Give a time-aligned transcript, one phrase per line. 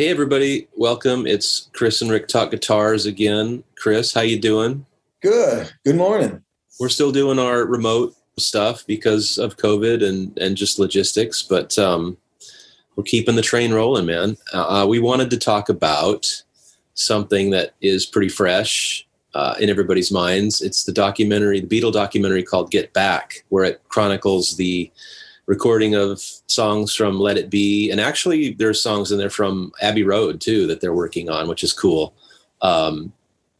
[0.00, 1.26] Hey everybody, welcome.
[1.26, 3.62] It's Chris and Rick Talk Guitars again.
[3.76, 4.86] Chris, how you doing?
[5.20, 5.70] Good.
[5.84, 6.42] Good morning.
[6.80, 12.16] We're still doing our remote stuff because of COVID and and just logistics, but um,
[12.96, 14.38] we're keeping the train rolling, man.
[14.54, 16.44] Uh, we wanted to talk about
[16.94, 20.62] something that is pretty fresh uh, in everybody's minds.
[20.62, 24.90] It's the documentary, the Beatle documentary called Get Back, where it chronicles the
[25.50, 30.04] recording of songs from Let It Be, and actually there's songs in there from Abbey
[30.04, 32.14] Road too that they're working on, which is cool.
[32.62, 33.12] Um,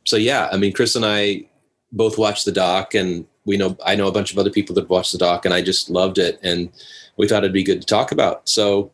[0.04, 1.46] so yeah, I mean, Chris and I
[1.90, 4.88] both watched the doc, and we know I know a bunch of other people that
[4.88, 6.70] watched the doc, and I just loved it, and
[7.16, 8.48] we thought it'd be good to talk about.
[8.48, 8.92] So,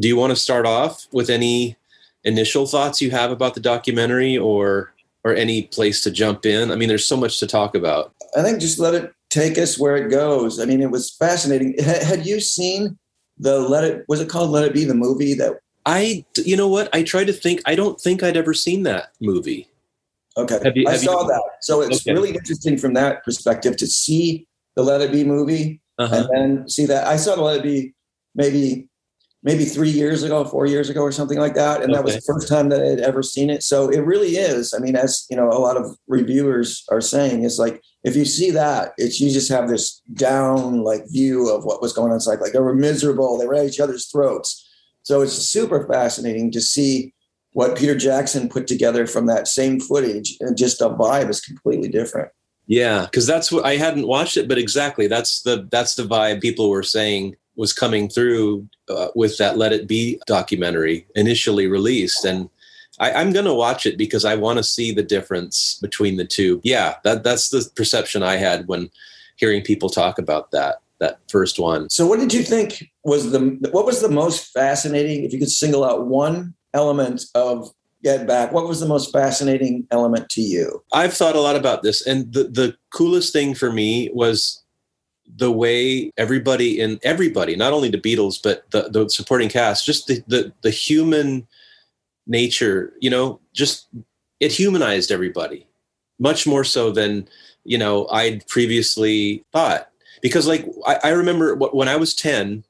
[0.00, 1.76] do you want to start off with any
[2.24, 6.70] initial thoughts you have about the documentary, or or any place to jump in?
[6.70, 8.14] I mean, there's so much to talk about.
[8.34, 10.60] I think just let it take us where it goes.
[10.60, 11.74] I mean, it was fascinating.
[11.78, 12.98] Had you seen
[13.38, 14.04] the Let It?
[14.06, 15.58] Was it called Let It Be the movie that?
[15.84, 16.94] I, you know what?
[16.94, 17.60] I tried to think.
[17.66, 19.68] I don't think I'd ever seen that movie.
[20.36, 21.42] Okay, have you, have I saw you, that.
[21.60, 22.12] So it's okay.
[22.12, 26.14] really interesting from that perspective to see the Let It Be movie uh-huh.
[26.14, 27.06] and then see that.
[27.06, 27.94] I saw the Let It Be
[28.34, 28.88] maybe
[29.42, 31.82] maybe three years ago, four years ago, or something like that.
[31.82, 31.94] And okay.
[31.94, 33.62] that was the first time that I had ever seen it.
[33.62, 34.72] So it really is.
[34.72, 38.24] I mean, as you know, a lot of reviewers are saying, it's like if you
[38.24, 42.16] see that, it's you just have this down like view of what was going on.
[42.16, 44.68] It's like like they were miserable, they were at each other's throats.
[45.02, 47.12] So it's super fascinating to see
[47.54, 51.88] what Peter Jackson put together from that same footage, and just the vibe is completely
[51.88, 52.30] different.
[52.66, 56.40] Yeah, because that's what I hadn't watched it, but exactly that's the that's the vibe
[56.40, 62.24] people were saying was coming through uh, with that Let It Be documentary initially released,
[62.24, 62.48] and
[62.98, 66.24] I, am going to watch it because I want to see the difference between the
[66.24, 66.60] two.
[66.62, 68.90] Yeah, that that's the perception I had when
[69.36, 71.90] hearing people talk about that that first one.
[71.90, 73.40] So, what did you think was the
[73.72, 75.24] what was the most fascinating?
[75.24, 79.86] If you could single out one element of Get Back, what was the most fascinating
[79.90, 80.82] element to you?
[80.92, 84.61] I've thought a lot about this, and the the coolest thing for me was
[85.36, 90.06] the way everybody in everybody, not only the Beatles, but the, the supporting cast, just
[90.06, 91.46] the, the, the human
[92.26, 93.88] nature, you know, just
[94.40, 95.66] it humanized everybody
[96.18, 97.28] much more so than,
[97.64, 99.88] you know, I'd previously thought.
[100.20, 102.64] Because like, I, I remember when I was 10,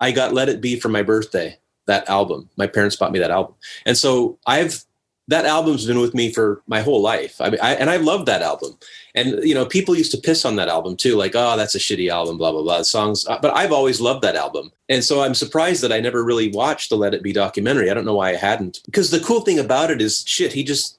[0.00, 2.50] I got Let It Be for my birthday, that album.
[2.56, 3.54] My parents bought me that album.
[3.86, 4.84] And so I've
[5.28, 7.40] that album's been with me for my whole life.
[7.40, 8.76] I mean, I, and I love that album.
[9.14, 11.78] And you know, people used to piss on that album too, like, "Oh, that's a
[11.78, 12.78] shitty album," blah blah blah.
[12.78, 16.00] The songs, uh, but I've always loved that album, and so I'm surprised that I
[16.00, 17.90] never really watched the Let It Be documentary.
[17.90, 20.64] I don't know why I hadn't, because the cool thing about it is, shit, he
[20.64, 20.98] just,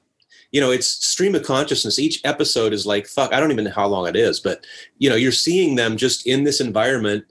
[0.52, 2.00] you know, it's stream of consciousness.
[2.00, 4.66] Each episode is like, fuck, I don't even know how long it is, but
[4.98, 7.26] you know, you're seeing them just in this environment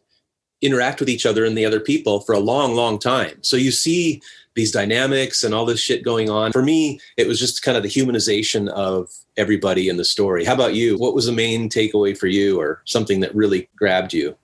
[0.63, 3.43] interact with each other and the other people for a long, long time.
[3.43, 4.23] So you see
[4.55, 6.53] these dynamics and all this shit going on.
[6.53, 10.45] For me, it was just kind of the humanization of everybody in the story.
[10.45, 10.97] How about you?
[10.97, 14.37] What was the main takeaway for you or something that really grabbed you?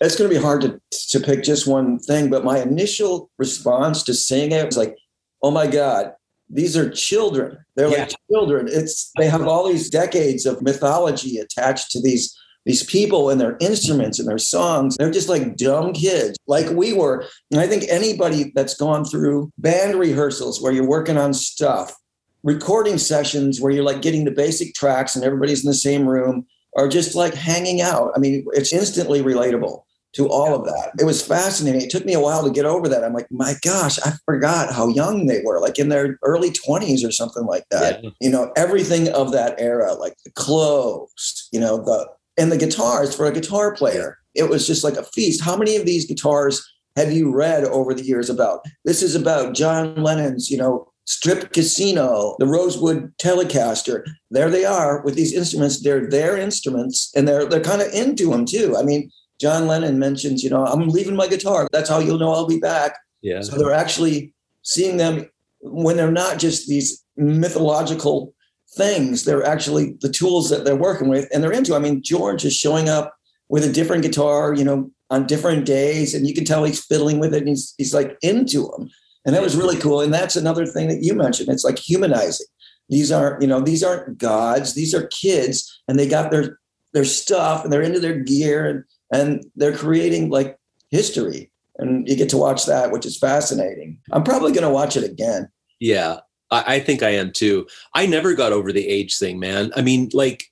[0.00, 0.80] It's going to be hard to,
[1.10, 4.96] to pick just one thing, but my initial response to seeing it was like,
[5.42, 6.14] oh my God,
[6.48, 7.58] these are children.
[7.74, 7.98] They're yeah.
[8.04, 8.68] like children.
[8.70, 12.36] It's they have all these decades of mythology attached to these
[12.68, 16.92] these people and their instruments and their songs, they're just like dumb kids, like we
[16.92, 17.24] were.
[17.50, 21.96] And I think anybody that's gone through band rehearsals where you're working on stuff,
[22.42, 26.46] recording sessions where you're like getting the basic tracks and everybody's in the same room,
[26.76, 28.12] are just like hanging out.
[28.14, 29.84] I mean, it's instantly relatable
[30.16, 30.92] to all of that.
[31.00, 31.80] It was fascinating.
[31.80, 33.02] It took me a while to get over that.
[33.02, 37.06] I'm like, my gosh, I forgot how young they were, like in their early 20s
[37.06, 38.04] or something like that.
[38.04, 38.10] Yeah.
[38.20, 42.06] You know, everything of that era, like the clothes, you know, the
[42.38, 44.18] and the guitars for a guitar player.
[44.34, 45.42] It was just like a feast.
[45.42, 46.64] How many of these guitars
[46.96, 48.64] have you read over the years about?
[48.84, 54.04] This is about John Lennon's, you know, Strip Casino, the Rosewood Telecaster.
[54.30, 55.80] There they are with these instruments.
[55.82, 58.76] They're their instruments, and they're they're kind of into them too.
[58.76, 59.10] I mean,
[59.40, 61.66] John Lennon mentions, you know, I'm leaving my guitar.
[61.72, 62.92] That's how you'll know I'll be back.
[63.22, 63.40] Yeah.
[63.40, 65.28] So they're actually seeing them
[65.60, 68.34] when they're not just these mythological
[68.78, 69.24] things.
[69.24, 71.74] They're actually the tools that they're working with and they're into.
[71.74, 73.14] I mean, George is showing up
[73.50, 77.18] with a different guitar, you know, on different days, and you can tell he's fiddling
[77.18, 78.90] with it and he's, he's like into them.
[79.26, 80.00] And that was really cool.
[80.00, 81.48] And that's another thing that you mentioned.
[81.50, 82.46] It's like humanizing.
[82.88, 84.74] These aren't, you know, these aren't gods.
[84.74, 86.58] These are kids, and they got their
[86.94, 90.58] their stuff and they're into their gear and and they're creating like
[90.90, 91.50] history.
[91.76, 94.00] And you get to watch that, which is fascinating.
[94.10, 95.48] I'm probably going to watch it again.
[95.78, 97.66] Yeah, I, I think I am too.
[97.94, 99.70] I never got over the age thing, man.
[99.76, 100.50] I mean, like,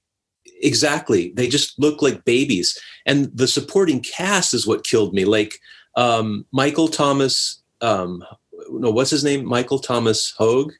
[0.60, 1.32] exactly.
[1.37, 2.78] They just look like babies.
[3.04, 5.25] And the supporting cast is what killed me.
[5.25, 5.58] Like,
[5.96, 8.25] um, Michael Thomas, um,
[8.70, 9.44] no, what's his name?
[9.44, 10.72] Michael Thomas Hogue.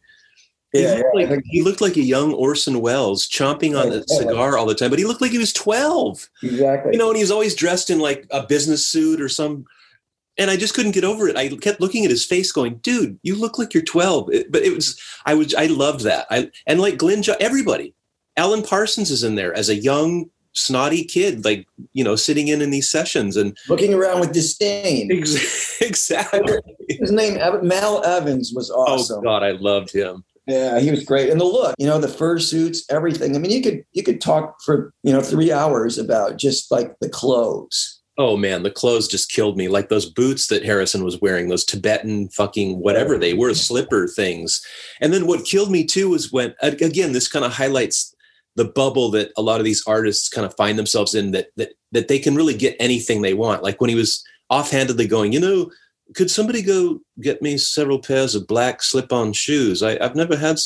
[0.73, 4.07] He, Yeah, looked yeah, like, he looked like a young Orson Welles chomping on a
[4.09, 6.93] cigar all the time, but he looked like he was 12 Exactly.
[6.93, 9.65] you know, and he's always dressed in like a business suit or some.
[10.39, 11.37] And I just couldn't get over it.
[11.37, 14.63] I kept looking at his face, going, "Dude, you look like you're 12." It- but
[14.63, 16.27] it was, I was, I loved that.
[16.31, 17.95] I and like Glenn, everybody,
[18.37, 22.61] Alan Parsons is in there as a young, snotty kid, like you know, sitting in
[22.61, 25.11] in these sessions, and Looking around with disdain.
[25.81, 26.61] exactly.
[26.89, 29.21] His name, Mal Evans, was oh, awesome.
[29.21, 30.25] Oh God, I loved him.
[30.47, 31.31] Yeah, he was great.
[31.31, 33.35] And the look, you know, the fursuits, everything.
[33.35, 36.93] I mean, you could you could talk for you know three hours about just like
[37.01, 37.96] the clothes.
[38.19, 39.69] Oh man, the clothes just killed me.
[39.69, 44.65] Like those boots that Harrison was wearing, those Tibetan fucking whatever they were, slipper things.
[45.01, 48.15] And then what killed me too was when again, this kind of highlights
[48.55, 51.73] the bubble that a lot of these artists kind of find themselves in that that
[51.93, 53.63] that they can really get anything they want.
[53.63, 55.71] Like when he was offhandedly going, you know,
[56.15, 59.83] could somebody go get me several pairs of black slip-on shoes?
[59.83, 60.59] I, I've never had,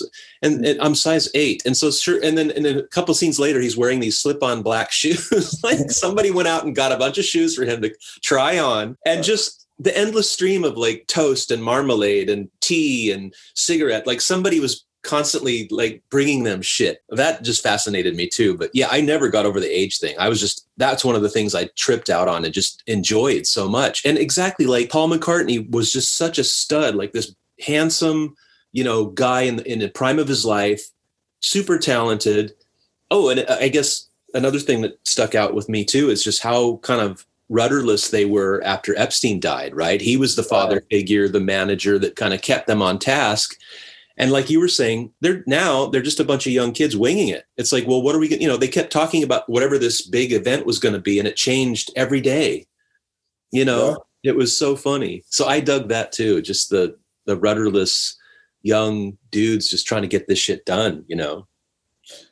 [0.42, 2.22] and, and I'm size eight, and so sure.
[2.22, 5.62] And then, and then a couple scenes later, he's wearing these slip-on black shoes.
[5.62, 8.96] like somebody went out and got a bunch of shoes for him to try on,
[9.06, 14.06] and just the endless stream of like toast and marmalade and tea and cigarette.
[14.06, 17.02] Like somebody was constantly like bringing them shit.
[17.08, 18.56] That just fascinated me too.
[18.56, 20.14] But yeah, I never got over the age thing.
[20.18, 23.46] I was just that's one of the things I tripped out on and just enjoyed
[23.46, 24.04] so much.
[24.04, 28.36] And exactly like Paul McCartney was just such a stud, like this handsome,
[28.72, 30.82] you know, guy in the, in the prime of his life,
[31.40, 32.54] super talented.
[33.10, 36.42] Oh, and uh, I guess another thing that stuck out with me too is just
[36.42, 40.00] how kind of rudderless they were after Epstein died, right?
[40.00, 43.58] He was the father figure, the manager that kind of kept them on task.
[44.20, 47.28] And like you were saying, they're now they're just a bunch of young kids winging
[47.28, 47.46] it.
[47.56, 48.42] It's like, well, what are we going?
[48.42, 51.26] You know, they kept talking about whatever this big event was going to be, and
[51.26, 52.66] it changed every day.
[53.50, 55.24] You know, it was so funny.
[55.30, 56.42] So I dug that too.
[56.42, 58.18] Just the the rudderless
[58.60, 61.02] young dudes just trying to get this shit done.
[61.08, 61.46] You know.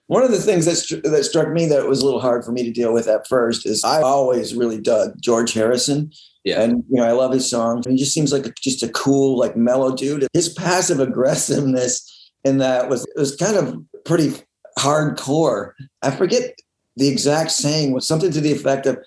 [0.08, 2.64] One of the things that that struck me that was a little hard for me
[2.64, 6.12] to deal with at first is I always really dug George Harrison.
[6.48, 6.62] Yeah.
[6.62, 7.86] And you know, I love his songs.
[7.86, 10.26] He just seems like a, just a cool, like mellow dude.
[10.32, 14.32] His passive aggressiveness in that was was kind of pretty
[14.78, 15.72] hardcore.
[16.02, 16.54] I forget
[16.96, 18.98] the exact saying was something to the effect of,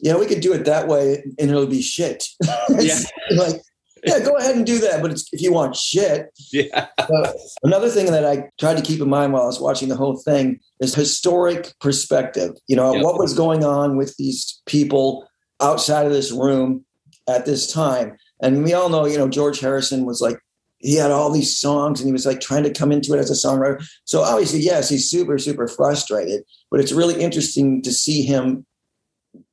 [0.00, 2.28] "Yeah, we could do it that way, and it'll be shit."
[2.70, 2.98] yeah.
[3.36, 3.60] like,
[4.04, 6.86] yeah, go ahead and do that, but it's, if you want shit, Yeah.
[6.98, 7.32] uh,
[7.64, 10.16] another thing that I tried to keep in mind while I was watching the whole
[10.16, 12.52] thing is historic perspective.
[12.68, 13.02] You know, Yep.
[13.02, 15.26] what was going on with these people
[15.60, 16.84] outside of this room
[17.28, 18.16] at this time.
[18.40, 20.38] And we all know, you know, George Harrison was like,
[20.78, 23.30] he had all these songs and he was like trying to come into it as
[23.30, 23.82] a songwriter.
[24.04, 28.66] So obviously, yes, he's super, super frustrated, but it's really interesting to see him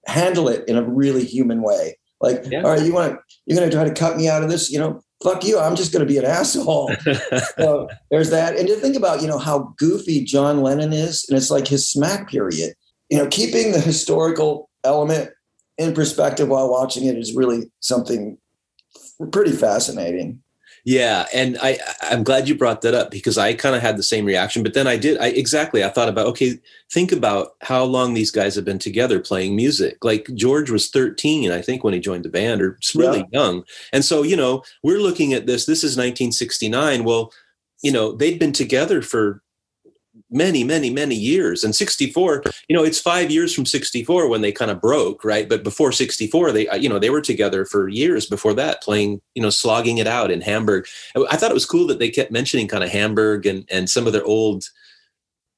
[0.05, 1.97] handle it in a really human way.
[2.19, 2.63] Like, Yeah.
[2.63, 4.69] all right, you want to, you're going to try to cut me out of this,
[4.71, 5.57] you know, fuck you.
[5.57, 6.91] I'm just going to be an asshole
[7.57, 8.57] so there's that.
[8.57, 11.89] And to think about, you know, how goofy John Lennon is, and it's like his
[11.89, 12.73] smack period.
[13.09, 15.29] You know, keeping the historical element
[15.77, 18.37] in perspective while watching it is really something
[19.31, 20.41] pretty fascinating.
[20.85, 24.03] Yeah, and I I'm glad you brought that up because I kind of had the
[24.03, 24.63] same reaction.
[24.63, 26.59] But then I did I exactly I thought about okay,
[26.91, 30.03] think about how long these guys have been together playing music.
[30.03, 33.63] Like George was 13, I think, when he joined the band, or really young.
[33.93, 35.65] And so you know we're looking at this.
[35.65, 37.05] This is 1969.
[37.05, 37.31] Well,
[37.81, 39.41] you know they'd been together for
[40.29, 41.63] many many many years.
[41.63, 45.47] And 64 you know it's five years from 64 when they kind of broke right?
[45.47, 49.21] But before 64 they uh, you know they were together for years before that playing
[49.35, 50.85] you know slogging it out in hamburg.
[51.29, 54.07] I thought it was cool that they kept mentioning kind of hamburg and and some
[54.07, 54.65] of their old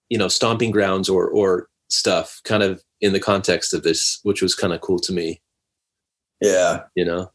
[0.09, 4.41] you know stomping grounds or or stuff kind of in the context of this which
[4.41, 5.41] was kind of cool to me.
[6.41, 6.83] Yeah.
[6.95, 7.31] you know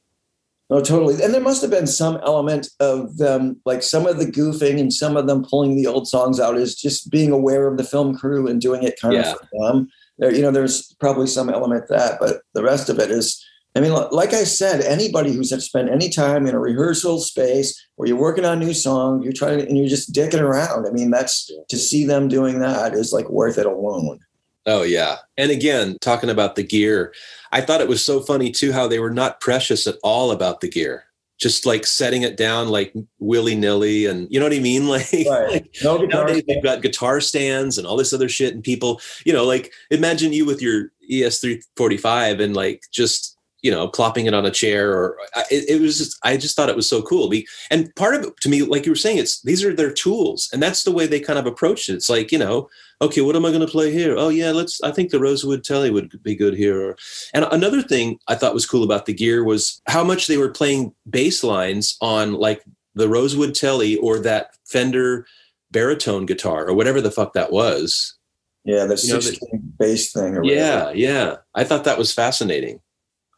[0.71, 1.21] No, totally.
[1.23, 4.93] And there must have been some element of them, like some of the goofing and
[4.93, 8.17] some of them pulling the old songs out is just being aware of the film
[8.17, 9.33] crew and doing it kind Yeah.
[9.33, 9.89] of for them.
[10.19, 13.81] There, you know, there's probably some element that, but the rest of it is, I
[13.81, 18.09] mean, like I said, anybody who's had spent any time in a rehearsal space where
[18.09, 20.87] you're working on a new song, you're trying to, and you're just dicking around.
[20.87, 24.21] I mean, that's to see them doing that is like worth it alone.
[24.67, 25.17] Oh yeah.
[25.37, 27.15] And again, talking about the gear,
[27.53, 30.61] I thought it was so funny too how they were not precious at all about
[30.61, 31.05] the gear.
[31.39, 34.87] Just like setting it down like willy-nilly and you know what I mean?
[34.89, 35.51] Like, Right.
[35.53, 39.33] like No nowadays they've got guitar stands and all this other shit and people, you
[39.33, 44.35] know, like imagine you with your E ES345 and like just you know, clopping it
[44.35, 45.17] on a chair or
[45.51, 47.29] it, it was just, I just thought it was so cool.
[47.29, 49.93] Be- And part of it to me, like you were saying, it's, these are their
[49.93, 51.95] tools and that's the way they kind of approached it.
[51.95, 52.69] It's like, you know,
[53.03, 54.15] okay, what am I going to play here?
[54.17, 56.81] Oh yeah, let's, I think the Rosewood Telly would be good here.
[56.91, 56.97] Or,
[57.35, 60.51] and another thing I thought was cool about the gear was how much they were
[60.51, 62.63] playing bass lines on like
[62.95, 65.27] the Rosewood Telly or that Fender
[65.71, 68.17] baritone guitar or whatever the fuck that was.
[68.65, 69.39] Yeah, the You know, six
[69.79, 70.37] bass thing.
[70.37, 70.99] Or Yeah, whatever.
[70.99, 71.37] yeah.
[71.55, 72.81] I thought that was fascinating.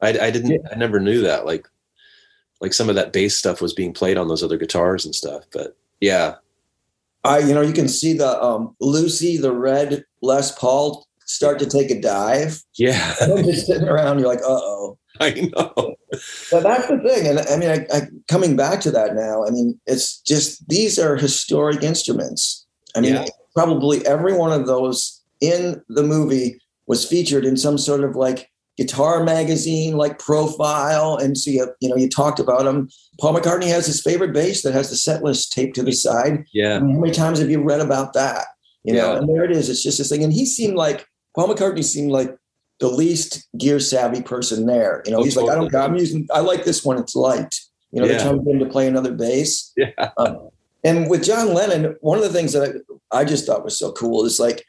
[0.03, 0.67] I, I didn't.
[0.71, 1.47] I never knew that.
[1.47, 1.69] Like,
[2.61, 5.45] like some of that bass stuff was being played on those other guitars and stuff.
[5.53, 6.35] But yeah,
[7.25, 11.67] I, you know, you can see the um, Lucy, the red Les Paul start to
[11.67, 12.63] take a dive.
[12.77, 13.15] yeah.
[13.21, 14.99] And just sitting around, you're like, uh oh.
[15.21, 15.95] I know.
[16.51, 19.51] But that's the thing, and I mean, I, I, coming back to that now, I
[19.51, 22.67] mean, it's just these are historic instruments.
[22.97, 23.27] I mean, Yeah.
[23.55, 28.51] probably every one of those in the movie was featured in some sort of like
[28.79, 31.17] guitar magazine, like profile.
[31.17, 32.89] And so you, you know, you talked about them.
[33.21, 36.39] Paul McCartney has his favorite bass that has the set list taped to the side.
[36.39, 38.47] I Yeah, mean, how many times have you read about that?
[38.85, 39.19] You know, Yeah.
[39.19, 39.69] and there it is.
[39.69, 40.25] It's just this thing.
[40.25, 42.35] And he seemed like Paul McCartney seemed like
[42.81, 45.03] the least gear savvy person there.
[45.07, 45.85] You know, Oh, he's like, I don't, totally.
[45.85, 46.99] I'm using, I like this one.
[46.99, 47.55] It's light.
[47.93, 48.13] You know, Yeah.
[48.17, 49.71] they're trying him to play another bass.
[49.77, 50.49] yeah, Um,
[50.83, 53.93] and with John Lennon, one of the things that I, I just thought was so
[53.93, 54.65] cool is like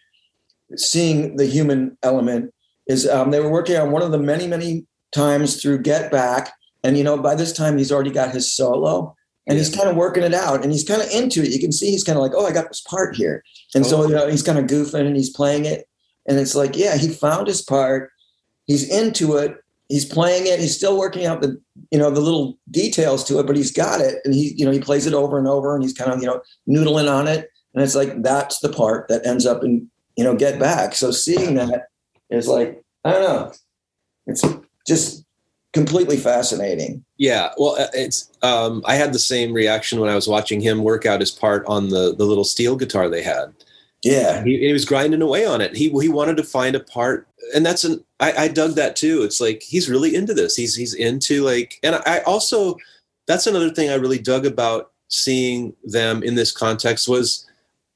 [0.76, 2.54] seeing the human element.
[2.88, 6.52] Is um, they were working on one of the many, many times through Get Back,
[6.84, 9.16] and you know by this time he's already got his solo,
[9.48, 11.50] and he's kind of working it out, and he's kind of into it.
[11.52, 14.02] You can see he's kind of like, oh, I got this part here, and so
[14.02, 14.08] Oh.
[14.08, 15.88] you know he's kind of goofing and he's playing it,
[16.28, 18.10] and it's like, yeah, he found his part.
[18.66, 19.58] He's into it.
[19.90, 20.60] He's playing it.
[20.60, 21.62] He's still working out the
[21.92, 24.72] you know the little details to it, but he's got it, and he you know
[24.72, 27.50] he plays it over and over, and he's kind of you know noodling on it,
[27.74, 30.96] and it's like that's the part that ends up in you know get back.
[30.96, 31.88] So seeing that
[32.34, 33.52] is like I don't know,
[34.28, 34.44] it's
[34.88, 35.26] just
[35.74, 37.04] completely fascinating.
[37.18, 37.50] yeah.
[37.58, 38.32] Well, uh, it's.
[38.42, 41.66] Um, I had the same reaction when I was watching him work out his part
[41.68, 43.54] on the the little steel guitar they had.
[44.04, 45.76] Yeah, He, he was grinding away on it.
[45.76, 48.04] He he wanted to find a part, and that's an.
[48.20, 49.24] I, I dug that too.
[49.24, 50.56] It's like he's really into this.
[50.56, 52.78] He's he's into like, and I also
[53.28, 57.48] that's another thing I really dug about seeing them in this context was,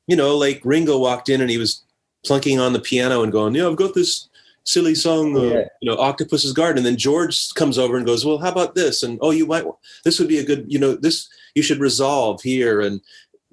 [0.07, 1.83] you know, like Ringo walked in and he was
[2.27, 4.29] plunking on the piano and going, yeah, I've got this
[4.63, 5.65] silly song, uh, Yeah.
[5.81, 6.77] you know, Octopus's Garden.
[6.77, 9.03] And then George comes over and goes, well, how about this?
[9.03, 9.65] And oh, you might
[10.03, 13.01] this would be a good, you know, this you should resolve here and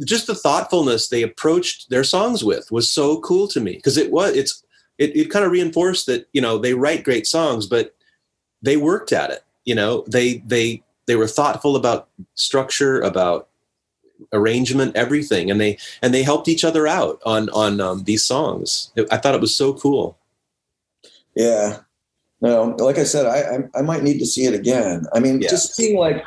[0.05, 4.11] just the thoughtfulness they approached their songs with was so cool to me because it
[4.11, 4.65] was it's
[4.99, 7.95] it, it kind of reinforced that you know they write great songs but
[8.61, 13.49] they worked at it you know they they they were thoughtful about structure about
[14.33, 18.93] arrangement everything and they and they helped each other out on on um, these songs
[19.11, 20.17] i thought it was so cool
[21.37, 21.79] yeah.
[22.41, 25.05] No, like I said, I I, I might need to see it again.
[25.15, 25.49] I mean, Yeah.
[25.49, 26.23] just seeing like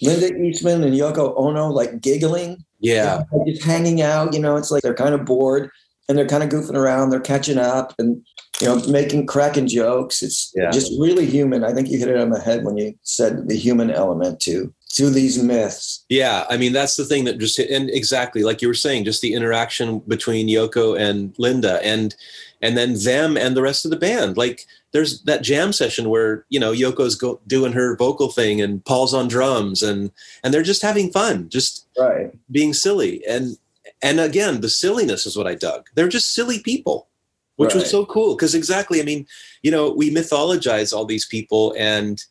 [0.00, 4.34] Linda Eastman and Yoko Ono like giggling yeah just hanging out.
[4.34, 5.70] You know, it's like they're kind of bored
[6.08, 7.10] and they're kind of goofing around.
[7.10, 8.22] They're catching up and
[8.60, 10.22] you know making cracking jokes.
[10.22, 10.70] It's Yeah.
[10.70, 11.64] just really human.
[11.64, 14.72] I think you hit it on the head when you said the human element to
[14.92, 16.04] to these myths.
[16.08, 19.04] Yeah, I mean that's the thing that just hit, and exactly like you were saying,
[19.04, 22.14] just the interaction between Yoko and Linda, and
[22.60, 24.36] and then them and the rest of the band.
[24.36, 28.84] Like there's that jam session where you know Yoko's go, doing her vocal thing and
[28.84, 30.10] Paul's on drums, and
[30.44, 32.30] and they're just having fun, just Right.
[32.50, 33.56] being silly, and
[34.02, 35.88] and again the silliness is what I dug.
[35.94, 37.08] They're just silly people,
[37.56, 39.26] which was so cool because exactly, I mean,
[39.62, 42.22] you know, we mythologize all these people and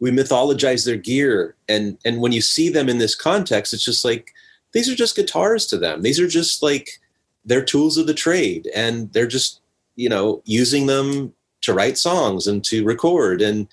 [0.00, 1.54] we mythologize their gear.
[1.68, 4.32] And and when you see them in this context it's just like
[4.72, 6.02] these are just guitars to them.
[6.02, 7.00] These are just like
[7.44, 8.68] they're tools of the trade.
[8.74, 9.60] And they're just
[9.96, 13.42] you know using them to write songs and to record.
[13.42, 13.68] And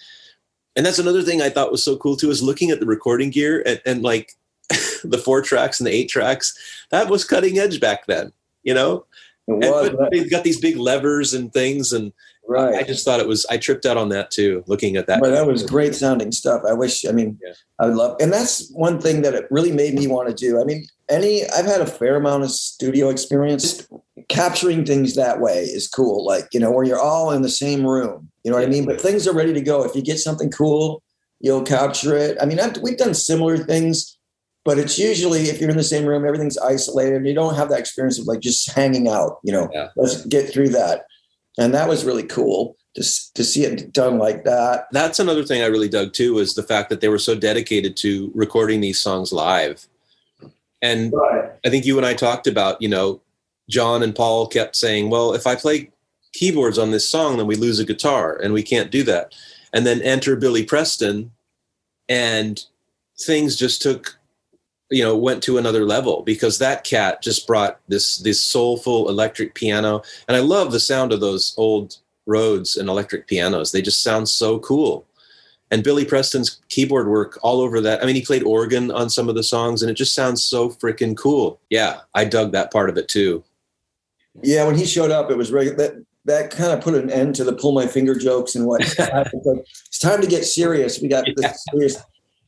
[0.75, 3.31] and that's another thing i thought was so cool too is looking at the recording
[3.31, 4.33] gear and, and like
[5.03, 6.55] the four tracks and the eight tracks
[6.91, 8.31] that was cutting edge back then
[8.67, 9.05] you know?
[9.47, 12.11] It and, but they've got these big levers and things and
[12.47, 12.75] right.
[12.75, 15.31] i just thought it was i tripped out on that too looking at that But
[15.31, 16.61] that was great sounding stuff.
[16.67, 17.53] I wish, I mean, Yeah.
[17.79, 20.59] I would love, and that's one thing that it really made me want to do.
[20.59, 23.87] I mean, any, I've had a fair amount of studio experience.
[24.29, 26.25] Capturing things that way is cool.
[26.25, 28.85] Like, you know, where you're all in the same room, you know what I mean?
[28.85, 29.83] But things are ready to go.
[29.83, 31.01] If you get something cool,
[31.39, 32.37] you'll capture it.
[32.41, 34.17] I mean, I've, we've done similar things,
[34.65, 37.69] but it's usually if you're in the same room, everything's isolated and you don't have
[37.69, 39.89] that experience of like just hanging out, you know, Yeah.
[39.95, 41.05] let's get through that.
[41.57, 44.87] And that was really cool to, to see it done like that.
[44.91, 47.95] that's another thing I really dug too was the fact that they were so dedicated
[47.97, 49.87] to recording these songs live.
[50.81, 51.51] And Right.
[51.65, 53.21] I think you and I talked about, you know,
[53.69, 55.91] John and Paul kept saying, well, if I play
[56.33, 59.33] keyboards on this song, then we lose a guitar and we can't do that.
[59.73, 61.31] And then enter Billy Preston
[62.07, 62.63] and
[63.19, 64.16] things just took,
[64.89, 69.53] you know, went to another level because that cat just brought this, this soulful electric
[69.53, 70.01] piano.
[70.27, 73.71] And I love the sound of those old Rhodes and electric pianos.
[73.71, 75.07] They just sound so cool
[75.71, 78.01] and Billy Preston's keyboard work all over that.
[78.01, 80.69] I mean, he played organ on some of the songs, and it just sounds so
[80.69, 81.59] freaking cool.
[81.69, 83.43] Yeah, I dug that part of it too.
[84.41, 85.77] Yeah, when he showed up, it was regular.
[85.77, 88.81] That that kind of put an end to the pull my finger jokes and what.
[88.99, 91.01] it's time to get serious.
[91.01, 91.33] We got yeah.
[91.37, 91.97] this serious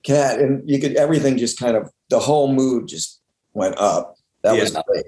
[0.04, 3.20] cat, and you could everything just kind of the whole mood just
[3.54, 4.18] went up.
[4.44, 4.62] That yeah.
[4.62, 5.06] was great.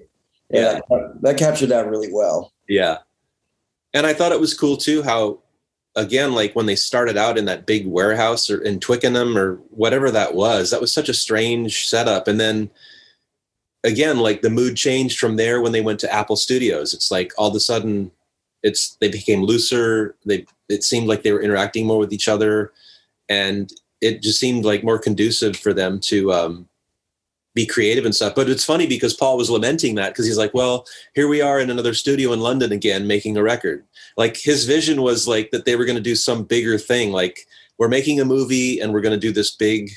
[0.50, 0.80] Yeah, yeah.
[0.90, 2.54] That, that captured that really well.
[2.68, 2.98] Yeah,
[3.94, 5.40] and I thought it was cool too how
[5.96, 10.10] again, like when they started out in that big warehouse or in Twickenham or whatever
[10.12, 12.28] that was, that was such a strange setup.
[12.28, 12.70] And then
[13.84, 16.94] again, like the mood changed from there when they went to Apple Studios.
[16.94, 18.12] It's like all of a sudden
[18.64, 20.16] it's they became looser.
[20.26, 22.72] They it seemed like they were interacting more with each other.
[23.28, 23.72] And
[24.02, 26.68] it just seemed like more conducive for them to um,
[27.54, 28.36] be creative and stuff.
[28.36, 31.60] But it's funny because Paul was lamenting that because he's like, well, here we are
[31.60, 33.86] in another studio in London again making a record.
[34.18, 37.12] Like his vision was like that they were going to do some bigger thing.
[37.12, 39.92] Like we're making a movie and we're going to do this big,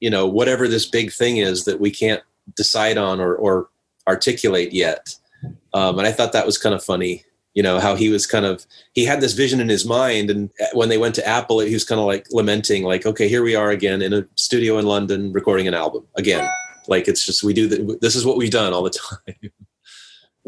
[0.00, 2.22] you know, whatever this big thing is that we can't
[2.56, 3.68] decide on or, or
[4.08, 5.14] articulate yet.
[5.72, 7.24] Um, and I thought that was kind of funny.
[7.56, 10.50] You know how he was kind of he had this vision in his mind, and
[10.74, 13.56] when they went to Apple, he was kind of like lamenting, like, "Okay, here we
[13.56, 16.46] are again in a studio in London recording an album again."
[16.86, 18.90] Like it's just we do the, this is what we've done all the
[19.26, 19.50] time.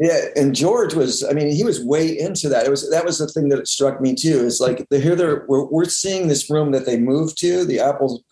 [0.00, 2.66] Yeah, and George was, I mean, he was way into that.
[2.66, 4.44] It was that was the thing that struck me too.
[4.44, 7.80] Is like they here they're we're, we're seeing this room that they moved to, the
[7.80, 8.22] Apple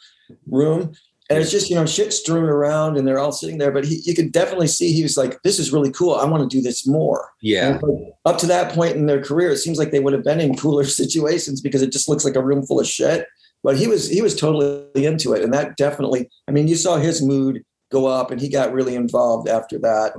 [0.47, 0.93] room,
[1.29, 3.73] and it's just you know shit strewn around, and they're all sitting there.
[3.73, 6.15] But he, you could definitely see he was like, "This is really cool.
[6.15, 7.79] I want to do this more." Yeah.
[8.25, 10.57] up to that point in their career, it seems like they would have been in
[10.57, 13.27] cooler situations because it just looks like a room full of shit.
[13.63, 16.31] But he was he was totally into it, and that definitely.
[16.47, 20.15] I mean, you saw his mood go up, and he got really involved after that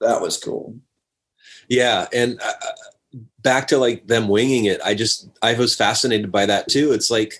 [0.00, 0.76] that was cool.
[1.68, 4.80] Yeah, and uh, uh, back to like them winging it.
[4.84, 6.92] I just I was fascinated by that too.
[6.92, 7.34] It's like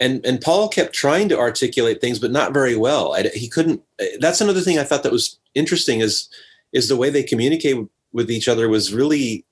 [0.00, 3.14] and and Paul kept trying to articulate things, but not very well.
[3.14, 3.82] I, he couldn't.
[4.00, 6.28] Uh, that's another thing I thought that was interesting is
[6.72, 7.76] is the way they communicate
[8.12, 9.44] with each other was really,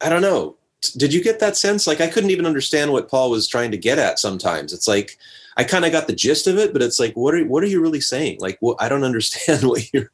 [0.00, 0.56] I don't know.
[0.96, 1.86] Did you get that sense?
[1.86, 4.18] Like I couldn't even understand what Paul was trying to get at.
[4.18, 5.18] Sometimes it's like
[5.56, 7.68] I kind of got the gist of it, but it's like, what are what are
[7.68, 8.38] you really saying?
[8.40, 10.10] Like, I don't understand what you're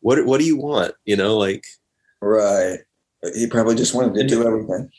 [0.00, 0.94] what what do you want?
[1.04, 1.64] You know, like
[2.20, 2.80] right.
[3.34, 4.90] He probably just wanted to do everything.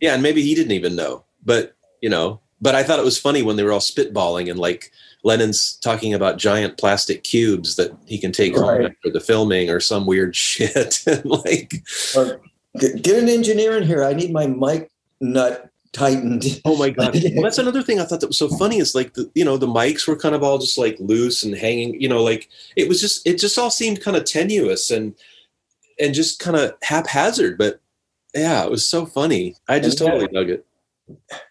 [0.00, 1.24] Yeah, and maybe he didn't even know.
[1.44, 4.58] But you know, but I thought it was funny when they were all spitballing and
[4.58, 4.92] like
[5.24, 8.80] Lennon's talking about giant plastic cubes that he can take right.
[8.80, 11.04] home after the filming or some weird shit.
[11.06, 11.82] and like,
[12.78, 14.04] get, get, an engineer in here.
[14.04, 16.60] I need my mic nut tightened.
[16.64, 17.14] Oh my god!
[17.34, 19.56] well, that's another thing I thought that was so funny is like the you know
[19.56, 22.00] the mics were kind of all just like loose and hanging.
[22.00, 25.14] You know, like it was just it just all seemed kind of tenuous and
[26.00, 27.58] and just kind of haphazard.
[27.58, 27.80] But
[28.34, 29.56] yeah, it was so funny.
[29.68, 30.66] I just and totally dug it.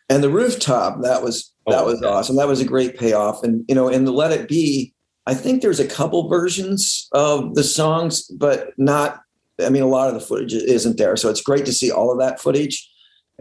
[0.10, 2.36] And the rooftop that was that oh, was awesome.
[2.36, 3.44] That was a great payoff.
[3.44, 4.94] And you know, in the Let It Be,
[5.28, 9.22] I think there's a couple versions of the songs, but not.
[9.64, 12.12] I mean, a lot of the footage isn't there, so it's great to see all
[12.12, 12.90] of that footage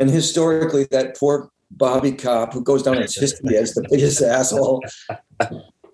[0.01, 4.83] and historically, that poor Bobby Cop, who goes down in history as the biggest asshole.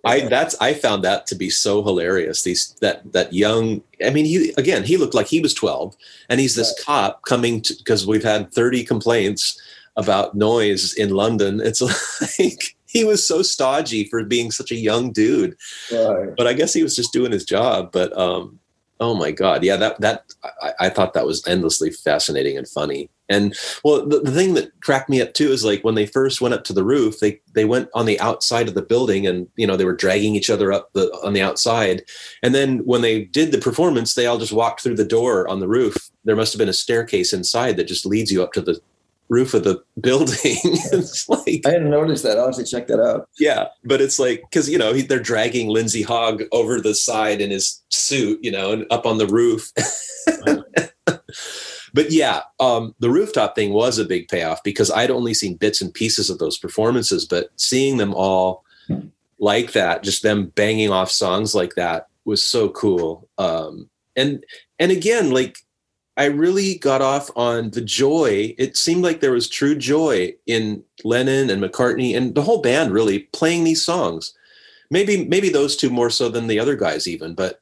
[0.04, 2.44] I that's I found that to be so hilarious.
[2.44, 3.82] These that that young.
[4.04, 5.96] I mean, he again he looked like he was twelve,
[6.28, 6.86] and he's this right.
[6.86, 9.60] cop coming because we've had thirty complaints
[9.96, 11.60] about noise in London.
[11.60, 11.80] It's
[12.38, 15.56] like he was so stodgy for being such a young dude.
[15.92, 16.30] Right.
[16.36, 17.90] But I guess he was just doing his job.
[17.92, 18.58] But um,
[19.00, 20.24] oh my god, yeah, that that
[20.62, 23.10] I, I thought that was endlessly fascinating and funny.
[23.28, 26.40] And well, the, the, thing that cracked me up too is like when they first
[26.40, 29.48] went up to the roof, they they went on the outside of the building, and
[29.56, 32.02] you know they were dragging each other up the on the outside.
[32.42, 35.60] And then when they did the performance, they all just walked through the door on
[35.60, 35.96] the roof.
[36.24, 38.80] There must have been a staircase inside that just leads you up to the
[39.28, 40.36] roof of the building.
[40.42, 42.38] it's like I didn't notice that.
[42.38, 43.28] I'll have to check that out.
[43.38, 47.40] Yeah, but it's like because you know he, they're dragging Lindsay Hogg over the side
[47.40, 49.72] in his suit, you know, and up on the roof.
[51.94, 55.80] but yeah, um, the rooftop thing was a big payoff because I'd only seen bits
[55.80, 58.64] and pieces of those performances, but seeing them all
[59.38, 63.28] like that, just them banging off songs like that was so cool.
[63.38, 64.44] Um, and
[64.78, 65.58] and again, like
[66.16, 68.54] I really got off on the joy.
[68.56, 72.92] It seemed like there was true joy in Lennon and McCartney and the whole band
[72.92, 74.32] really playing these songs.
[74.90, 77.60] Maybe maybe those two more so than the other guys even, but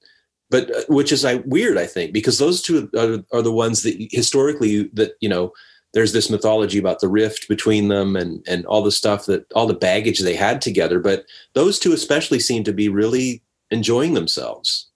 [0.51, 3.83] but uh, which is I, weird I think because those two are, are the ones
[3.83, 5.53] that historically that you know
[5.95, 9.67] there's this mythology about the rift between them and and all the stuff that all
[9.67, 14.91] the baggage they had together but those two especially seem to be really enjoying themselves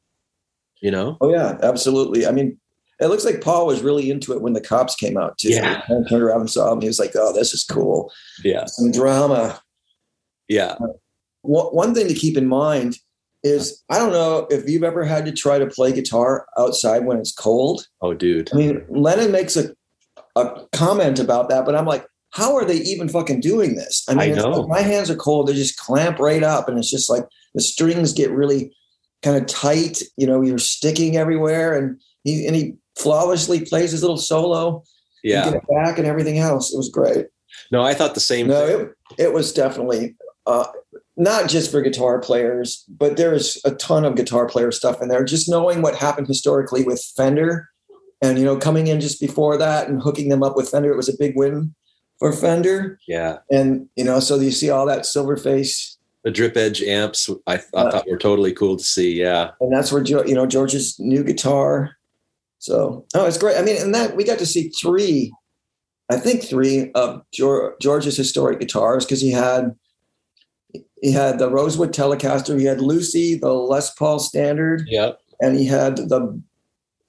[0.81, 2.59] you know oh yeah absolutely i mean
[3.01, 5.51] It looks like Paul was really into it when the cops came out too.
[5.51, 5.83] Yeah.
[5.87, 6.81] He turned around and saw him.
[6.81, 8.13] He was like, "Oh, this is cool."
[8.45, 8.65] Yeah.
[8.67, 9.61] Some drama.
[10.49, 10.77] Yeah.
[11.43, 12.97] One one thing to keep in mind
[13.45, 17.19] is I don't know if you've ever had to try to play guitar outside when
[17.19, 17.87] it's cold.
[18.01, 18.51] Oh, dude.
[18.53, 19.75] I mean, Lennon makes a
[20.37, 24.05] a comment about that, but I'm like, how are they even fucking doing this?
[24.09, 24.51] I mean, I know.
[24.51, 27.63] like my hands are cold; they just clamp right up, and it's just like the
[27.63, 28.73] strings get really
[29.23, 30.03] kind of tight.
[30.17, 34.83] You know, you're sticking everywhere, and he and he flawlessly plays his little solo,
[35.23, 35.45] Yeah.
[35.45, 36.73] get it back, and everything else.
[36.73, 37.27] It was great.
[37.73, 38.81] No, I thought the same No, thing.
[39.19, 40.67] it it was definitely uh,
[41.17, 45.25] not just for guitar players, but there's a ton of guitar player stuff in there.
[45.25, 47.69] Just knowing what happened historically with Fender,
[48.23, 50.97] and you know, coming in just before that and hooking them up with Fender, it
[50.97, 51.75] was a big win
[52.19, 52.99] for Fender.
[53.07, 53.39] Yeah.
[53.51, 57.55] And you know, so you see all that silver face, The drip edge amps, I,
[57.55, 59.13] I Uh, thought were totally cool to see.
[59.21, 59.51] Yeah.
[59.61, 61.91] and that's where you know George's new guitar.
[62.59, 63.57] So oh, it's great.
[63.57, 65.33] I mean, and that we got to see three,
[66.11, 69.75] I think three of Geor- George's historic guitars because he had
[71.01, 75.13] he had the Rosewood Telecaster, he had Lucy, the Les Paul Standard, Yeah.
[75.41, 76.41] and he had the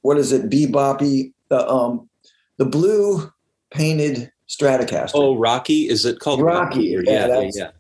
[0.02, 2.08] what is it, Beboppy, the um
[2.58, 3.32] the blue
[3.72, 5.12] painted Stratocaster.
[5.16, 5.88] Oh, Rocky.
[5.90, 7.50] Is it called Rocky, Or- yeah, Yeah.
[7.54, 7.72] Yeah.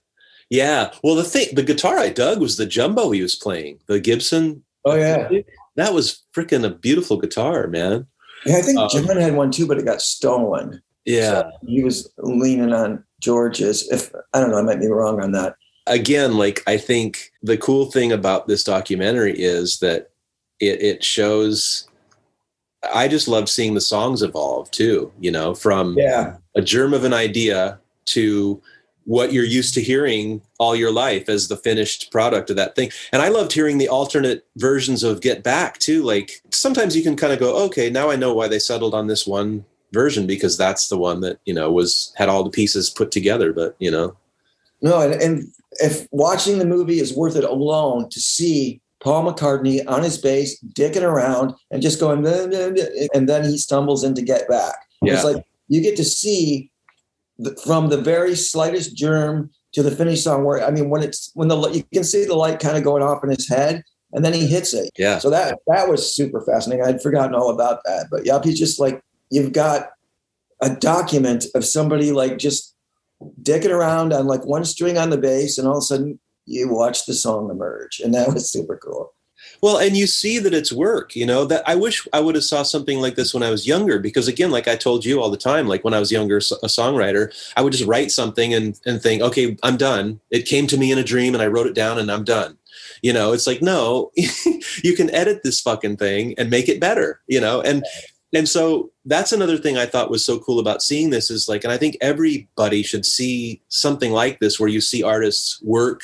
[0.51, 0.91] Yeah.
[1.03, 4.63] Well, the thing, the guitar I dug was the jumbo he was playing, the Gibson.
[4.86, 5.29] Oh, yeah,
[5.75, 8.08] That was freaking a beautiful guitar, man.
[8.45, 8.58] yeah.
[8.58, 10.82] I think Um, John had one too, but it got stolen.
[11.05, 11.32] Yeah.
[11.41, 13.88] So he was leaning on George's.
[13.89, 15.55] If I don't know, I might be wrong on that.
[15.88, 20.12] again, like I think the cool thing about this documentary is that
[20.60, 21.88] it it shows.
[22.93, 25.12] I just love seeing the songs evolve too.
[25.19, 28.62] You know, from Yeah, a germ of an idea to
[29.05, 32.91] what you're used to hearing all your life as the finished product of that thing.
[33.12, 36.03] And I loved hearing the alternate versions of Get Back too.
[36.03, 39.07] Like sometimes you can kind of go, okay, now I know why they settled on
[39.07, 42.89] this one version because that's the one that, you know, was had all the pieces
[42.89, 43.51] put together.
[43.51, 44.15] But, you know,
[44.81, 49.81] no, and, and if watching the movie is worth it alone to see Paul McCartney
[49.88, 54.75] on his bass dicking around and just going, and then he stumbles into Get Back.
[55.01, 55.13] Yeah.
[55.13, 56.71] It's like you get to see
[57.39, 60.43] the, from the very slightest germ to the finished song.
[60.43, 63.02] Where I mean, when it's when the you can see the light kind of going
[63.02, 64.91] off in his head, and then he hits it.
[64.97, 65.17] yeah.
[65.17, 66.86] So that that was super fascinating.
[66.86, 68.08] I'd forgotten all about that.
[68.12, 69.89] But yep, he's just like you've got
[70.62, 72.75] a document of somebody like just
[73.41, 76.67] dicking around on like one string on the bass, and all of a sudden you
[76.69, 79.13] watch the song emerge, and that was super cool.
[79.62, 82.43] Well, and you see that it's work, you know, that I wish I would have
[82.43, 85.30] saw something like this when I was younger, because again, like I told you all
[85.30, 88.80] the time, like when I was younger, a songwriter, I would just write something and,
[88.86, 90.19] and think, okay, I'm done.
[90.32, 92.58] It came to me in a dream and I wrote it down and I'm done.
[93.02, 94.12] You know, it's like, no,
[94.84, 97.62] you can edit this fucking thing and make it better, you know?
[97.62, 97.84] And,
[98.34, 101.63] and so that's another thing I thought was so cool about seeing this is like,
[101.63, 106.04] and I think everybody should see something like this where you see artists work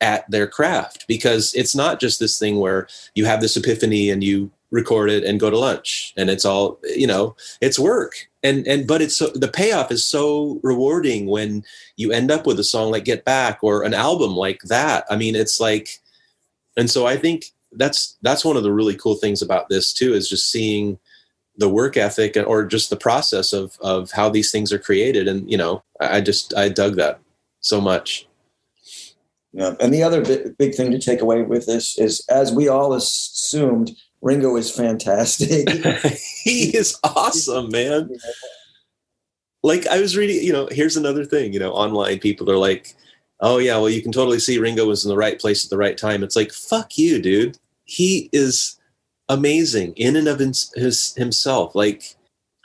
[0.00, 4.22] at their craft because it's not just this thing where you have this epiphany and
[4.22, 8.28] you record it and go to lunch and it's all you know it's work.
[8.42, 11.64] And and but it's so the payoff is so rewarding when
[11.96, 15.04] you end up with a song like get back or an album like that.
[15.08, 16.00] I mean it's like
[16.76, 20.12] and so i think that's that's one of the really cool things about this too
[20.12, 20.98] is just seeing
[21.56, 25.28] the work ethic or just the process of of how these things are created.
[25.28, 27.20] And you know i I just i dug that
[27.60, 28.26] so much
[29.54, 29.74] Yeah.
[29.78, 32.92] And the other big, big thing to take away with this is, as we all
[32.92, 35.70] assumed, Ringo is fantastic.
[36.42, 38.10] he is awesome, man.
[39.62, 42.94] Like I was reading, you know, here's another thing, you know, online people are like,
[43.40, 45.78] oh yeah, well you can totally see Ringo was in the right place at the
[45.78, 46.24] right time.
[46.24, 47.56] It's like, fuck you, dude.
[47.84, 48.80] He is
[49.28, 51.76] amazing in and of his, his himself.
[51.76, 52.16] Like,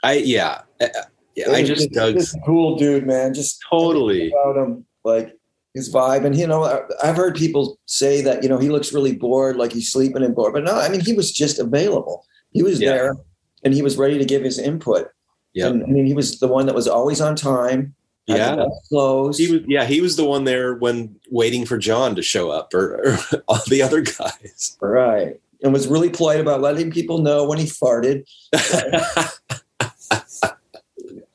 [0.02, 0.90] I yeah, I,
[1.36, 3.32] yeah, I just dug Just cool dude, man.
[3.32, 4.32] Just totally.
[4.32, 5.36] about him, like
[5.74, 6.24] his vibe.
[6.24, 9.72] And you know, I've heard people say that you know he looks really bored, like
[9.72, 10.52] he's sleeping and bored.
[10.52, 12.24] But no, I mean he was just available.
[12.52, 12.90] He was Yeah.
[12.90, 13.16] there,
[13.64, 15.08] and he was ready to give his input.
[15.52, 15.66] Yeah.
[15.68, 17.94] And, I mean, he was the one that was always on time.
[18.26, 18.64] Yeah.
[18.88, 19.38] Clothes.
[19.38, 22.72] He was yeah, he was the one there when waiting for John to show up
[22.74, 23.00] or,
[23.32, 24.76] or all the other guys.
[24.80, 28.24] right, and was really polite about letting people know when he farted.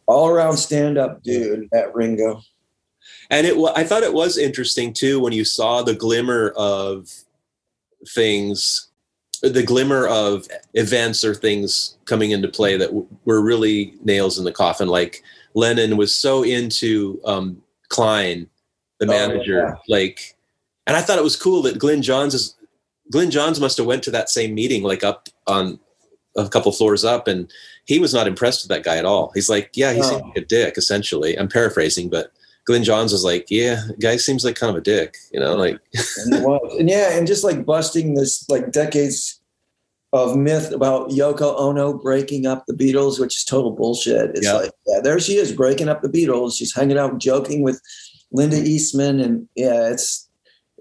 [0.07, 2.41] All around stand up dude, that Ringo.
[3.29, 7.09] And it i thought it was interesting too when you saw the glimmer of
[8.09, 8.87] things
[9.41, 14.45] the glimmer of events or things coming into play that w- were really nails in
[14.45, 18.47] the coffin like lennon was so into um, klein
[18.99, 20.35] the Oh, manager like
[20.87, 22.55] and i thought it was cool that Glyn Johns is
[23.11, 25.79] Glyn Johns must have went to that same meeting like up on
[26.37, 27.49] a couple floors up, and
[27.85, 29.31] he was not impressed with that guy at all.
[29.35, 30.33] He's like, "Yeah, he's No.
[30.35, 32.33] a dick." Essentially, I'm paraphrasing, but
[32.65, 35.79] Glyn Johns was like, "Yeah, guy seems like kind of a dick," you know, like
[36.17, 36.75] and, it was.
[36.79, 39.39] and yeah, and just like busting this like decades
[40.13, 44.31] of myth about Yoko Ono breaking up the Beatles, which is total bullshit.
[44.31, 44.53] It's Yeah.
[44.53, 46.57] like, yeah, there she is breaking up the Beatles.
[46.57, 47.81] She's hanging out, joking with
[48.31, 50.27] Linda Eastman, and yeah, it's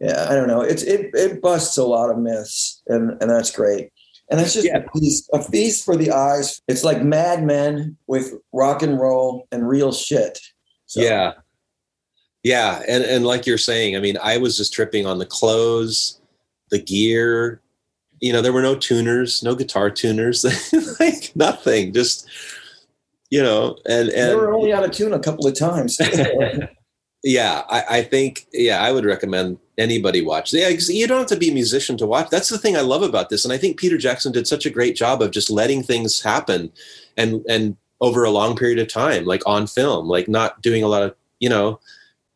[0.01, 0.61] yeah, I don't know.
[0.61, 3.91] It's it it busts a lot of myths, and and that's great.
[4.31, 4.79] And it's just Yeah.
[4.79, 6.63] a, feast, a feast for the eyes.
[6.67, 10.39] It's like Mad Men with rock and roll and real shit.
[10.87, 11.33] So, Yeah.
[12.45, 12.83] Yeah.
[12.87, 16.21] And and like you're saying, I mean, I was just tripping on the clothes,
[16.71, 17.61] the gear.
[18.21, 20.45] You know, there were no tuners, no guitar tuners,
[21.01, 21.93] like nothing.
[21.93, 22.29] Just
[23.31, 25.99] you know, and they were and only out of tune a couple of times.
[27.25, 30.53] yeah, I, I think yeah, I would recommend anybody watch.
[30.53, 32.31] Yeah, you don't have to be a musician to watch.
[32.31, 34.71] That's the thing I love about this, and I think Peter Jackson did such a
[34.71, 36.71] great job of just letting things happen,
[37.17, 40.89] and and over a long period of time, like on film, like not doing a
[40.89, 41.81] lot of you know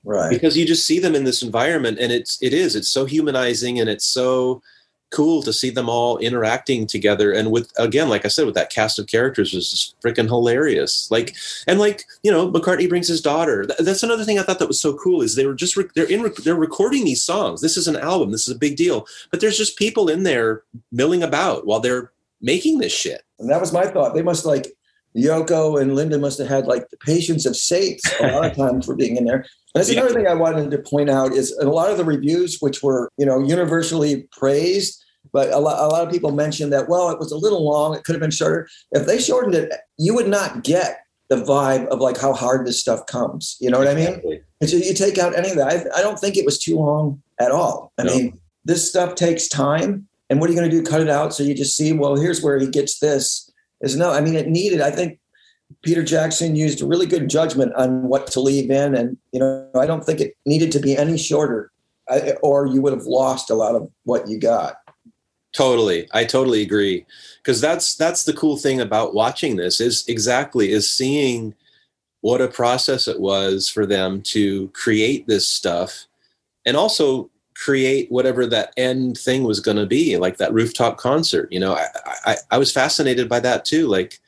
[0.09, 0.31] right.
[0.31, 3.79] because you just see them in this environment and it's it is it's so humanizing
[3.79, 4.63] and it's so
[5.11, 8.71] cool to see them all interacting together and with again like i said with that
[8.71, 11.11] cast of characters was just freaking hilarious.
[11.11, 11.35] Like
[11.67, 13.67] and like you know mccartney brings his daughter.
[13.79, 16.11] That's another thing i thought that was so cool is they were just re- they're
[16.11, 17.61] in rec- they're recording these songs.
[17.61, 18.33] This is an album.
[18.33, 19.07] This is a big deal.
[19.31, 23.23] But there's just people in there milling about while they're making this shit.
[23.39, 24.15] And that was my thought.
[24.15, 24.67] They must like
[25.17, 28.87] Yoko and Linda must have had like the patience of saints a lot of times
[28.87, 29.37] for being in there.
[29.39, 30.01] And that's Yeah.
[30.01, 33.11] another thing I wanted to point out is a lot of the reviews, which were
[33.17, 37.19] you know universally praised, but a lot, a lot of people mentioned that well, it
[37.19, 37.95] was a little long.
[37.95, 38.69] It could have been shorter.
[38.93, 42.81] If they shortened it, you would not get the vibe of like how hard this
[42.81, 43.57] stuff comes.
[43.61, 44.41] You know what I mean?
[44.61, 45.69] And so you take out any of that.
[45.69, 47.93] I, I don't think it was too long at all.
[47.99, 48.17] I No.
[48.17, 50.09] mean, this stuff takes time.
[50.31, 50.83] And what are you going to do?
[50.83, 53.48] Cut it out so you just see, well, here's where he gets this.
[53.81, 55.19] Is no, I mean, it needed, I think
[55.83, 58.95] Peter Jackson used a really good judgment on what to leave in.
[58.95, 61.71] And, you know, I don't think it needed to be any shorter
[62.43, 64.77] or you would have lost a lot of what you got.
[65.53, 67.05] totally i totally agree
[67.39, 71.55] because that's that's the cool thing about watching this is exactly is seeing
[72.21, 76.07] what a process it was for them to create this stuff
[76.67, 81.51] and also create whatever that end thing was going to be like that rooftop concert
[81.51, 81.75] you know?
[81.75, 81.87] I,
[82.25, 84.21] I i was fascinated by that too like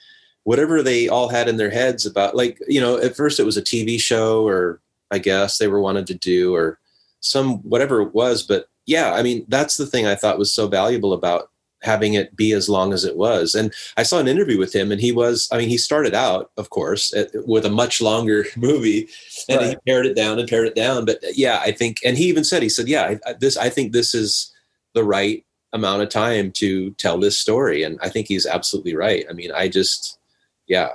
[0.44, 3.56] whatever they all had in their heads about like you know at first it was
[3.56, 6.78] a tv show or i guess they were wanted to do or
[7.20, 10.66] some whatever it was but yeah i mean that's the thing i thought was so
[10.66, 11.50] valuable about
[11.82, 13.54] having it be as long as it was.
[13.54, 16.50] And i saw an interview with him and he was i mean he started out
[16.56, 19.08] of course at, with a much longer movie
[19.48, 21.04] and he pared it down and pared it down.
[21.04, 23.68] But uh, yeah i think and he even said he said yeah I, this i
[23.68, 24.52] think this is
[24.94, 27.82] the right amount of time to tell this story.
[27.82, 29.24] And i think he's absolutely right.
[29.28, 30.18] I mean i just
[30.66, 30.90] yeah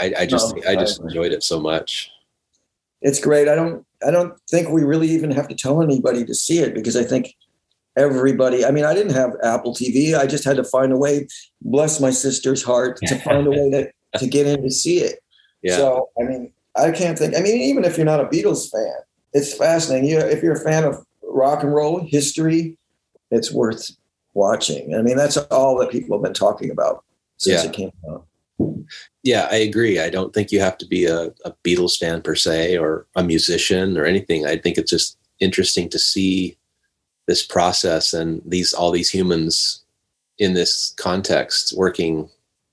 [0.00, 2.10] i, I just No, i just enjoyed it so much.
[3.02, 3.48] It's great.
[3.48, 6.74] I don't, I don't think we really even have to tell anybody to see it
[6.74, 7.36] because I think
[7.96, 10.16] everybody, I mean, I didn't have Apple TV.
[10.18, 11.26] I just had to find a way,
[11.62, 15.20] bless my sister's heart, to find a way to, to get in to see it.
[15.62, 17.34] yeah So, I mean, I can't think.
[17.36, 18.94] I mean, even if you're not a Beatles fan,
[19.32, 20.10] it's fascinating.
[20.10, 22.76] You, if you're a fan of rock and roll history,
[23.30, 23.90] it's worth
[24.34, 24.94] watching.
[24.94, 27.02] I mean, that's all that people have been talking about
[27.38, 27.70] since Yeah.
[27.70, 28.26] it came out.
[29.22, 32.34] yeah i agree i don't think you have to be a, a beatles fan per
[32.34, 36.56] se or a musician or anything i think it's just interesting to see
[37.26, 39.84] this process and these all these humans
[40.38, 42.28] in this context working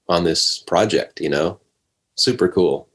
[0.09, 1.59] on this project you know
[2.15, 2.87] super cool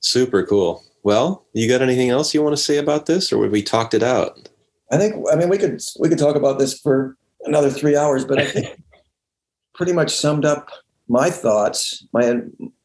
[0.00, 3.62] super cool well you got anything else you want to say about this or we
[3.62, 4.48] talked it out
[4.92, 5.24] I think.
[5.32, 8.44] I mean, we could we could talk about this for another three hours, but I
[8.44, 8.80] think
[9.74, 10.68] pretty much summed up
[11.08, 12.40] my thoughts, my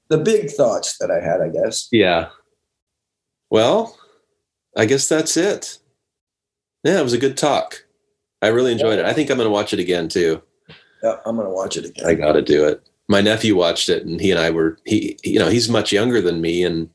[0.07, 1.41] the big thoughts that I had.
[1.41, 1.87] I guess.
[1.91, 2.29] yeah
[3.49, 3.97] well
[4.77, 5.79] i guess that's it
[6.83, 7.85] yeah it was a good talk
[8.41, 10.41] i really enjoyed it i think i'm going to watch it again too
[11.03, 12.05] Yeah, I'm gonna watch it again.
[12.05, 12.81] I got to do it.
[13.07, 15.17] My nephew watched it, and he and I were he.
[15.23, 16.89] You know, he's much younger than me, and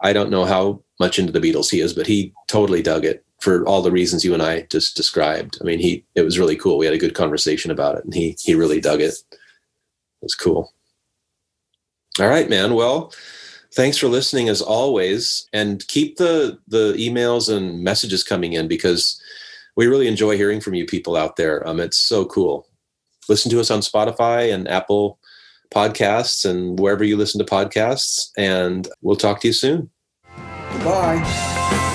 [0.00, 3.24] I don't know how much into the Beatles he is, but he totally dug it
[3.40, 5.58] for all the reasons you and I just described.
[5.60, 6.78] I mean, he it was really cool.
[6.78, 9.14] We had a good conversation about it, and he he really dug it.
[9.30, 9.38] It
[10.22, 10.72] was cool.
[12.18, 12.74] All right, man.
[12.74, 13.12] Well,
[13.76, 19.20] thanks for listening as always, and keep the the emails and messages coming in because
[19.76, 21.66] we really enjoy hearing from you people out there.
[21.68, 22.66] Um, it's so cool
[23.28, 25.18] listen to us on Spotify and Apple
[25.74, 28.30] podcasts and wherever you listen to podcasts.
[28.36, 29.90] And we'll talk to you soon.
[30.84, 31.92] Bye.